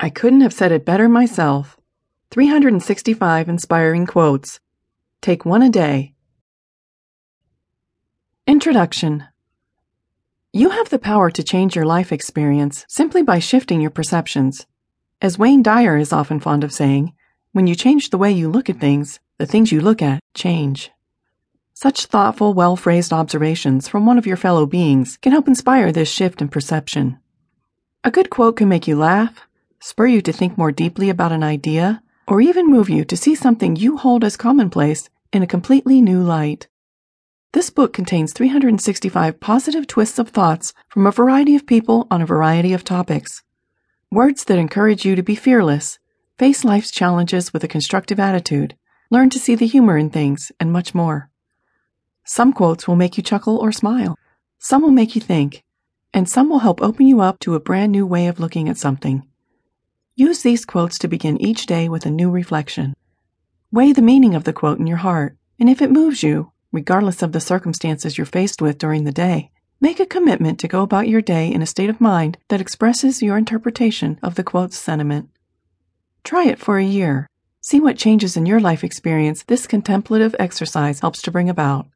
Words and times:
I 0.00 0.10
couldn't 0.10 0.42
have 0.42 0.52
said 0.52 0.70
it 0.70 0.84
better 0.84 1.08
myself. 1.08 1.76
365 2.30 3.48
inspiring 3.48 4.06
quotes. 4.06 4.60
Take 5.20 5.44
one 5.44 5.60
a 5.62 5.68
day. 5.68 6.14
Introduction 8.46 9.24
You 10.52 10.70
have 10.70 10.90
the 10.90 11.00
power 11.00 11.32
to 11.32 11.42
change 11.42 11.74
your 11.74 11.84
life 11.84 12.12
experience 12.12 12.84
simply 12.88 13.22
by 13.22 13.40
shifting 13.40 13.80
your 13.80 13.90
perceptions. 13.90 14.66
As 15.20 15.36
Wayne 15.36 15.64
Dyer 15.64 15.96
is 15.96 16.12
often 16.12 16.38
fond 16.38 16.62
of 16.62 16.72
saying, 16.72 17.12
when 17.50 17.66
you 17.66 17.74
change 17.74 18.10
the 18.10 18.18
way 18.18 18.30
you 18.30 18.48
look 18.48 18.70
at 18.70 18.78
things, 18.78 19.18
the 19.38 19.46
things 19.46 19.72
you 19.72 19.80
look 19.80 20.00
at 20.00 20.20
change. 20.32 20.92
Such 21.74 22.06
thoughtful, 22.06 22.54
well 22.54 22.76
phrased 22.76 23.12
observations 23.12 23.88
from 23.88 24.06
one 24.06 24.16
of 24.16 24.26
your 24.26 24.36
fellow 24.36 24.64
beings 24.64 25.16
can 25.16 25.32
help 25.32 25.48
inspire 25.48 25.90
this 25.90 26.08
shift 26.08 26.40
in 26.40 26.48
perception. 26.48 27.18
A 28.04 28.12
good 28.12 28.30
quote 28.30 28.56
can 28.56 28.68
make 28.68 28.86
you 28.86 28.96
laugh, 28.96 29.47
spur 29.80 30.06
you 30.06 30.22
to 30.22 30.32
think 30.32 30.58
more 30.58 30.72
deeply 30.72 31.08
about 31.08 31.32
an 31.32 31.42
idea, 31.42 32.02
or 32.26 32.40
even 32.40 32.66
move 32.66 32.90
you 32.90 33.04
to 33.04 33.16
see 33.16 33.34
something 33.34 33.76
you 33.76 33.96
hold 33.96 34.24
as 34.24 34.36
commonplace 34.36 35.08
in 35.32 35.42
a 35.42 35.46
completely 35.46 36.00
new 36.00 36.22
light. 36.22 36.68
This 37.52 37.70
book 37.70 37.92
contains 37.92 38.32
365 38.32 39.40
positive 39.40 39.86
twists 39.86 40.18
of 40.18 40.28
thoughts 40.28 40.74
from 40.88 41.06
a 41.06 41.10
variety 41.10 41.56
of 41.56 41.66
people 41.66 42.06
on 42.10 42.20
a 42.20 42.26
variety 42.26 42.72
of 42.72 42.84
topics. 42.84 43.42
Words 44.10 44.44
that 44.44 44.58
encourage 44.58 45.04
you 45.04 45.16
to 45.16 45.22
be 45.22 45.34
fearless, 45.34 45.98
face 46.38 46.64
life's 46.64 46.90
challenges 46.90 47.52
with 47.52 47.64
a 47.64 47.68
constructive 47.68 48.20
attitude, 48.20 48.76
learn 49.10 49.30
to 49.30 49.38
see 49.38 49.54
the 49.54 49.66
humor 49.66 49.96
in 49.96 50.10
things, 50.10 50.52
and 50.60 50.72
much 50.72 50.94
more. 50.94 51.30
Some 52.24 52.52
quotes 52.52 52.86
will 52.86 52.96
make 52.96 53.16
you 53.16 53.22
chuckle 53.22 53.56
or 53.56 53.72
smile. 53.72 54.18
Some 54.58 54.82
will 54.82 54.90
make 54.90 55.14
you 55.14 55.20
think, 55.20 55.64
and 56.12 56.28
some 56.28 56.48
will 56.48 56.60
help 56.60 56.82
open 56.82 57.06
you 57.06 57.20
up 57.20 57.38
to 57.40 57.54
a 57.54 57.60
brand 57.60 57.92
new 57.92 58.06
way 58.06 58.26
of 58.26 58.40
looking 58.40 58.68
at 58.68 58.76
something. 58.76 59.27
Use 60.20 60.42
these 60.42 60.64
quotes 60.64 60.98
to 60.98 61.06
begin 61.06 61.40
each 61.40 61.64
day 61.64 61.88
with 61.88 62.04
a 62.04 62.10
new 62.10 62.28
reflection. 62.28 62.92
Weigh 63.70 63.92
the 63.92 64.02
meaning 64.02 64.34
of 64.34 64.42
the 64.42 64.52
quote 64.52 64.80
in 64.80 64.86
your 64.88 64.96
heart, 64.96 65.36
and 65.60 65.70
if 65.70 65.80
it 65.80 65.92
moves 65.92 66.24
you, 66.24 66.50
regardless 66.72 67.22
of 67.22 67.30
the 67.30 67.38
circumstances 67.38 68.18
you're 68.18 68.26
faced 68.26 68.60
with 68.60 68.78
during 68.78 69.04
the 69.04 69.12
day, 69.12 69.52
make 69.80 70.00
a 70.00 70.06
commitment 70.06 70.58
to 70.58 70.66
go 70.66 70.82
about 70.82 71.06
your 71.06 71.22
day 71.22 71.46
in 71.52 71.62
a 71.62 71.66
state 71.66 71.88
of 71.88 72.00
mind 72.00 72.36
that 72.48 72.60
expresses 72.60 73.22
your 73.22 73.38
interpretation 73.38 74.18
of 74.20 74.34
the 74.34 74.42
quote's 74.42 74.76
sentiment. 74.76 75.30
Try 76.24 76.46
it 76.46 76.58
for 76.58 76.78
a 76.78 76.84
year. 76.84 77.28
See 77.60 77.78
what 77.78 77.96
changes 77.96 78.36
in 78.36 78.44
your 78.44 78.58
life 78.58 78.82
experience 78.82 79.44
this 79.44 79.68
contemplative 79.68 80.34
exercise 80.40 80.98
helps 80.98 81.22
to 81.22 81.30
bring 81.30 81.48
about. 81.48 81.86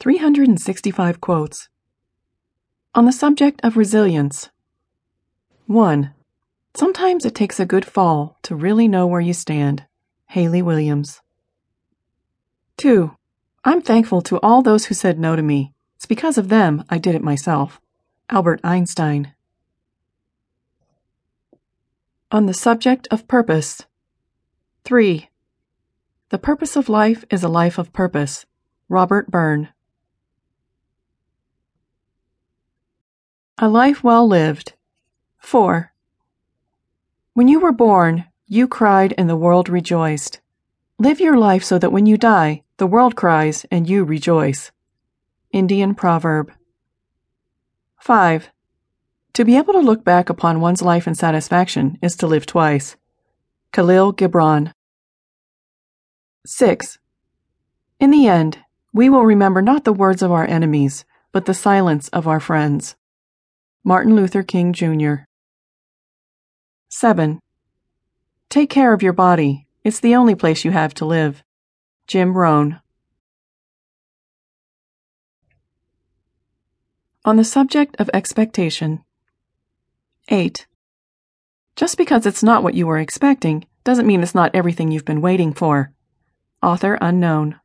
365 0.00 1.20
quotes. 1.20 1.68
On 2.94 3.04
the 3.04 3.12
subject 3.12 3.60
of 3.62 3.76
resilience, 3.76 4.48
1. 5.68 6.14
Sometimes 6.74 7.26
it 7.26 7.34
takes 7.34 7.60
a 7.60 7.66
good 7.66 7.84
fall 7.84 8.38
to 8.40 8.56
really 8.56 8.88
know 8.88 9.06
where 9.06 9.20
you 9.20 9.34
stand. 9.34 9.84
Hayley 10.28 10.62
Williams. 10.62 11.20
2. 12.78 13.14
I'm 13.66 13.82
thankful 13.82 14.22
to 14.22 14.38
all 14.38 14.62
those 14.62 14.86
who 14.86 14.94
said 14.94 15.18
no 15.18 15.36
to 15.36 15.42
me. 15.42 15.74
It's 15.96 16.06
because 16.06 16.38
of 16.38 16.48
them 16.48 16.84
I 16.88 16.96
did 16.96 17.14
it 17.14 17.22
myself. 17.22 17.82
Albert 18.30 18.60
Einstein. 18.64 19.34
On 22.32 22.46
the 22.46 22.54
subject 22.54 23.06
of 23.10 23.28
purpose. 23.28 23.82
3. 24.86 25.28
The 26.30 26.38
purpose 26.38 26.76
of 26.76 26.88
life 26.88 27.26
is 27.28 27.42
a 27.42 27.48
life 27.48 27.76
of 27.76 27.92
purpose. 27.92 28.46
Robert 28.88 29.30
Byrne. 29.30 29.68
A 33.58 33.68
life 33.68 34.02
well 34.02 34.26
lived. 34.26 34.72
4. 35.38 35.92
When 37.34 37.48
you 37.48 37.60
were 37.60 37.72
born, 37.72 38.24
you 38.46 38.66
cried 38.66 39.14
and 39.16 39.28
the 39.28 39.36
world 39.36 39.68
rejoiced. 39.68 40.40
Live 40.98 41.20
your 41.20 41.36
life 41.36 41.62
so 41.62 41.78
that 41.78 41.92
when 41.92 42.06
you 42.06 42.16
die, 42.16 42.62
the 42.78 42.86
world 42.86 43.14
cries 43.14 43.64
and 43.70 43.88
you 43.88 44.04
rejoice. 44.04 44.72
Indian 45.52 45.94
proverb. 45.94 46.52
5. 47.98 48.50
To 49.34 49.44
be 49.44 49.56
able 49.56 49.74
to 49.74 49.78
look 49.80 50.04
back 50.04 50.28
upon 50.28 50.60
one's 50.60 50.82
life 50.82 51.06
in 51.06 51.14
satisfaction 51.14 51.98
is 52.02 52.16
to 52.16 52.26
live 52.26 52.46
twice. 52.46 52.96
Kahlil 53.72 54.12
Gibran. 54.16 54.72
6. 56.46 56.98
In 58.00 58.10
the 58.10 58.26
end, 58.26 58.58
we 58.92 59.08
will 59.08 59.24
remember 59.24 59.62
not 59.62 59.84
the 59.84 59.92
words 59.92 60.22
of 60.22 60.32
our 60.32 60.46
enemies, 60.46 61.04
but 61.30 61.44
the 61.44 61.54
silence 61.54 62.08
of 62.08 62.26
our 62.26 62.40
friends. 62.40 62.96
Martin 63.84 64.16
Luther 64.16 64.42
King 64.42 64.72
Jr. 64.72 65.27
7. 66.90 67.38
Take 68.48 68.70
care 68.70 68.94
of 68.94 69.02
your 69.02 69.12
body. 69.12 69.66
It's 69.84 70.00
the 70.00 70.14
only 70.14 70.34
place 70.34 70.64
you 70.64 70.70
have 70.70 70.94
to 70.94 71.04
live. 71.04 71.42
Jim 72.06 72.36
Rohn. 72.36 72.80
On 77.26 77.36
the 77.36 77.44
subject 77.44 77.96
of 77.98 78.08
expectation. 78.14 79.04
8. 80.28 80.66
Just 81.76 81.98
because 81.98 82.24
it's 82.24 82.42
not 82.42 82.62
what 82.62 82.72
you 82.72 82.86
were 82.86 82.98
expecting 82.98 83.66
doesn't 83.84 84.06
mean 84.06 84.22
it's 84.22 84.34
not 84.34 84.54
everything 84.54 84.90
you've 84.90 85.04
been 85.04 85.20
waiting 85.20 85.52
for. 85.52 85.92
Author 86.62 86.96
unknown. 87.02 87.60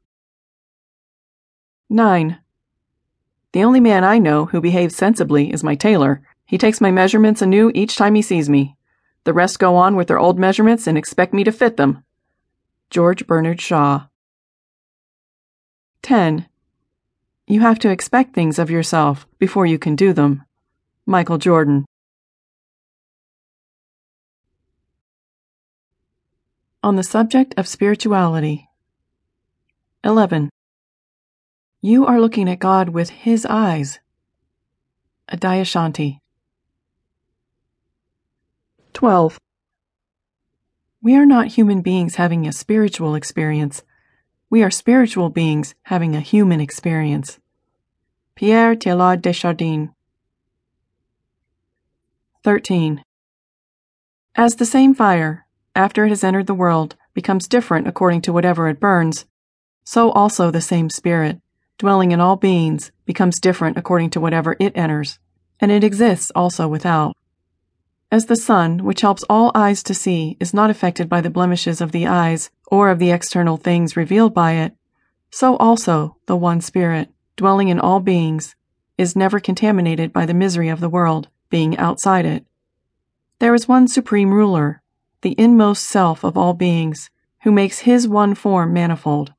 9. 1.90 2.40
The 3.54 3.64
only 3.64 3.80
man 3.80 4.04
I 4.04 4.18
know 4.18 4.48
who 4.48 4.60
behaves 4.60 4.98
sensibly 4.98 5.54
is 5.54 5.64
my 5.64 5.76
tailor. 5.76 6.22
He 6.46 6.58
takes 6.58 6.82
my 6.82 6.92
measurements 6.92 7.42
anew 7.42 7.72
each 7.74 7.96
time 7.96 8.16
he 8.16 8.22
sees 8.22 8.50
me. 8.50 8.76
The 9.26 9.34
rest 9.34 9.60
go 9.60 9.76
on 9.76 9.96
with 9.96 10.08
their 10.10 10.20
old 10.20 10.38
measurements 10.38 10.86
and 10.86 10.98
expect 10.98 11.34
me 11.34 11.44
to 11.44 11.52
fit 11.52 11.78
them. 11.78 12.04
George 12.90 13.26
Bernard 13.26 13.62
Shaw. 13.62 14.08
10. 16.02 16.48
You 17.48 17.62
have 17.62 17.80
to 17.80 17.90
expect 17.90 18.34
things 18.34 18.60
of 18.60 18.70
yourself 18.70 19.26
before 19.40 19.66
you 19.66 19.80
can 19.80 19.96
do 19.96 20.12
them. 20.12 20.44
Michael 21.06 21.38
Jordan. 21.38 21.86
On 26.82 26.98
the 26.98 27.04
subject 27.04 27.54
of 27.58 27.68
spirituality. 27.68 28.70
11. 30.04 30.50
You 31.82 32.06
are 32.06 32.20
looking 32.20 32.50
at 32.50 32.60
God 32.60 32.90
with 32.90 33.10
His 33.10 33.46
eyes. 33.46 34.00
Adyashanti. 35.32 36.20
12. 38.94 39.40
We 41.02 41.16
are 41.16 41.26
not 41.26 41.48
human 41.48 41.82
beings 41.82 42.16
having 42.16 42.48
a 42.48 42.54
spiritual 42.54 43.16
experience. 43.16 43.84
We 44.50 44.64
are 44.64 44.72
spiritual 44.72 45.30
beings 45.30 45.74
having 45.84 46.16
a 46.16 46.22
human 46.22 46.62
experience. 46.62 47.40
Pierre 48.36 48.76
Teilhard 48.76 49.22
de 49.22 49.34
Chardin. 49.34 49.94
13. 52.44 53.04
As 54.36 54.56
the 54.56 54.66
same 54.66 54.94
fire, 54.94 55.48
after 55.76 56.06
it 56.06 56.10
has 56.10 56.24
entered 56.24 56.48
the 56.48 56.54
world, 56.54 56.96
becomes 57.14 57.48
different 57.48 57.88
according 57.88 58.22
to 58.22 58.34
whatever 58.34 58.68
it 58.70 58.80
burns, 58.80 59.26
so 59.84 60.12
also 60.12 60.52
the 60.52 60.62
same 60.62 60.90
Spirit, 60.90 61.42
dwelling 61.78 62.12
in 62.12 62.20
all 62.20 62.36
beings, 62.36 62.92
becomes 63.06 63.40
different 63.40 63.78
according 63.78 64.12
to 64.12 64.22
whatever 64.22 64.56
it 64.60 64.78
enters, 64.78 65.20
and 65.60 65.72
it 65.72 65.84
exists 65.84 66.32
also 66.36 66.68
without. 66.68 67.16
As 68.14 68.28
the 68.28 68.36
sun, 68.36 68.84
which 68.84 69.02
helps 69.02 69.24
all 69.28 69.50
eyes 69.56 69.82
to 69.82 69.96
see, 69.96 70.38
is 70.40 70.54
not 70.54 70.70
affected 70.70 71.10
by 71.10 71.20
the 71.20 71.32
blemishes 71.32 71.82
of 71.82 71.92
the 71.92 72.06
eyes 72.06 72.52
or 72.68 72.92
of 72.92 73.00
the 73.00 73.10
external 73.10 73.58
things 73.58 73.98
revealed 73.98 74.36
by 74.36 74.52
it, 74.52 74.76
so 75.32 75.58
also 75.58 76.18
the 76.28 76.36
one 76.36 76.62
Spirit, 76.62 77.10
dwelling 77.38 77.70
in 77.70 77.80
all 77.80 78.00
beings, 78.00 78.56
is 79.00 79.16
never 79.16 79.40
contaminated 79.40 80.14
by 80.14 80.28
the 80.28 80.34
misery 80.36 80.70
of 80.70 80.80
the 80.80 80.90
world, 80.90 81.28
being 81.50 81.76
outside 81.80 82.24
it. 82.24 82.46
There 83.40 83.56
is 83.56 83.68
one 83.68 83.88
supreme 83.88 84.32
ruler, 84.32 84.84
the 85.22 85.34
inmost 85.40 85.84
self 85.84 86.24
of 86.24 86.38
all 86.38 86.54
beings, 86.54 87.10
who 87.42 87.52
makes 87.52 87.80
his 87.80 88.08
one 88.08 88.36
form 88.36 88.74
manifold. 88.74 89.34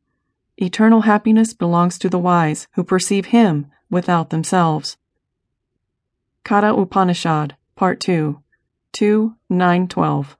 Eternal 0.56 1.02
happiness 1.02 1.54
belongs 1.54 1.96
to 1.98 2.08
the 2.08 2.18
wise 2.18 2.66
who 2.72 2.82
perceive 2.82 3.26
him 3.26 3.70
without 3.88 4.30
themselves. 4.30 4.96
Katha 6.44 6.76
Upanishad, 6.76 7.54
Part 7.76 8.00
2 8.00 8.40
2, 8.94 9.34
9, 9.50 9.88
12. 9.88 10.36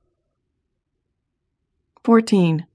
14. 2.04 2.66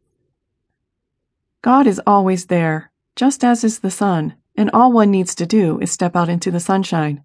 God 1.62 1.88
is 1.88 2.02
always 2.06 2.48
there, 2.48 2.92
just 3.16 3.46
as 3.46 3.64
is 3.64 3.80
the 3.80 3.90
sun, 3.90 4.36
and 4.58 4.70
all 4.74 4.92
one 4.92 5.10
needs 5.10 5.34
to 5.36 5.46
do 5.46 5.80
is 5.80 5.90
step 5.90 6.18
out 6.18 6.28
into 6.28 6.52
the 6.52 6.60
sunshine. 6.60 7.24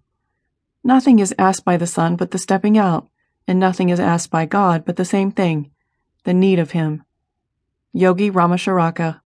Nothing 0.85 1.19
is 1.19 1.35
asked 1.37 1.65
by 1.65 1.75
the 1.75 1.85
sun 1.85 2.15
but 2.15 2.31
the 2.31 2.37
stepping 2.37 2.77
out, 2.77 3.09
and 3.45 3.59
nothing 3.59 3.89
is 3.89 3.99
asked 3.99 4.31
by 4.31 4.45
God 4.45 4.85
but 4.85 4.95
the 4.95 5.03
same 5.03 5.31
thing, 5.31 5.69
the 6.23 6.33
need 6.33 6.57
of 6.57 6.71
Him. 6.71 7.03
Yogi 7.91 8.31
Ramacharaka. 8.31 9.19